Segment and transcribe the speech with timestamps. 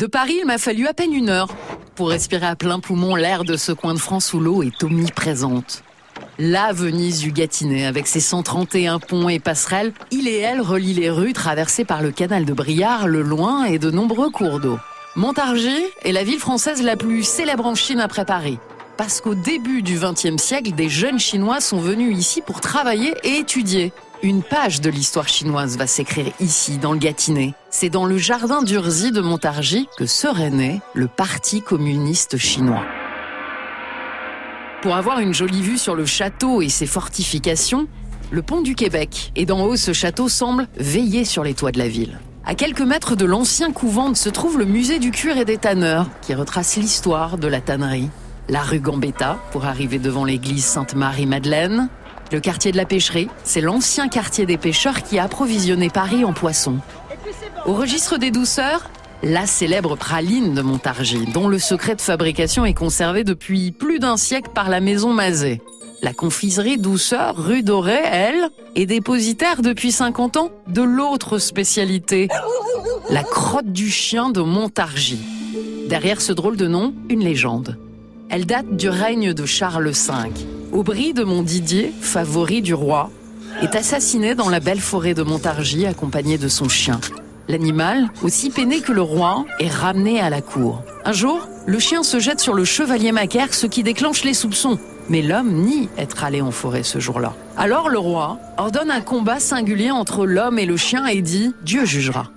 [0.00, 1.48] De Paris, il m'a fallu à peine une heure
[1.94, 5.82] pour respirer à plein poumon l'air de ce coin de France où l'eau est omniprésente.
[6.38, 11.10] La Venise du Gâtinais, avec ses 131 ponts et passerelles, il et elle relient les
[11.10, 14.78] rues traversées par le canal de Briard, le Loing et de nombreux cours d'eau.
[15.16, 18.58] Montargis est la ville française la plus célèbre en Chine après Paris.
[19.00, 23.38] Parce qu'au début du XXe siècle, des jeunes Chinois sont venus ici pour travailler et
[23.38, 23.94] étudier.
[24.22, 27.54] Une page de l'histoire chinoise va s'écrire ici, dans le Gâtinais.
[27.70, 32.84] C'est dans le jardin d'Urzy de Montargis que serait né le Parti communiste chinois.
[34.82, 37.88] Pour avoir une jolie vue sur le château et ses fortifications,
[38.30, 39.32] le pont du Québec.
[39.34, 42.20] Et d'en haut, ce château semble veiller sur les toits de la ville.
[42.44, 46.10] À quelques mètres de l'ancien couvent se trouve le musée du cuir et des tanneurs,
[46.20, 48.10] qui retrace l'histoire de la tannerie.
[48.48, 51.88] La rue Gambetta, pour arriver devant l'église Sainte-Marie-Madeleine.
[52.32, 56.32] Le quartier de la pêcherie, c'est l'ancien quartier des pêcheurs qui a approvisionné Paris en
[56.32, 56.78] poissons.
[57.66, 58.88] Au registre des douceurs,
[59.22, 64.16] la célèbre praline de Montargis, dont le secret de fabrication est conservé depuis plus d'un
[64.16, 65.60] siècle par la maison Mazet.
[66.02, 72.28] La confiserie Douceur, rue Dorée, elle, est dépositaire depuis 50 ans de l'autre spécialité,
[73.10, 75.20] la crotte du chien de Montargis.
[75.88, 77.76] Derrière ce drôle de nom, une légende.
[78.32, 80.12] Elle date du règne de Charles V.
[80.70, 83.10] Aubry de Montdidier, favori du roi,
[83.60, 87.00] est assassiné dans la belle forêt de Montargis accompagné de son chien.
[87.48, 90.84] L'animal, aussi peiné que le roi, est ramené à la cour.
[91.04, 94.78] Un jour, le chien se jette sur le chevalier Macaire, ce qui déclenche les soupçons.
[95.08, 97.34] Mais l'homme nie être allé en forêt ce jour-là.
[97.56, 101.84] Alors le roi ordonne un combat singulier entre l'homme et le chien et dit Dieu
[101.84, 102.30] jugera.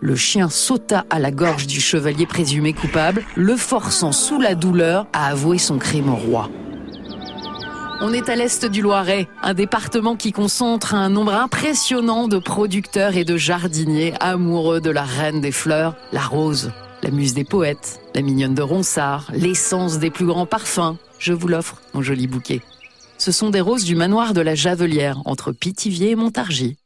[0.00, 5.06] Le chien sauta à la gorge du chevalier présumé coupable, le forçant sous la douleur
[5.12, 6.48] à avouer son crime au roi.
[8.00, 13.16] On est à l'est du Loiret, un département qui concentre un nombre impressionnant de producteurs
[13.16, 16.70] et de jardiniers amoureux de la reine des fleurs, la rose,
[17.02, 20.96] la muse des poètes, la mignonne de Ronsard, l'essence des plus grands parfums.
[21.18, 22.60] Je vous l'offre, mon joli bouquet.
[23.18, 26.76] Ce sont des roses du manoir de la Javelière, entre Pithiviers et Montargis.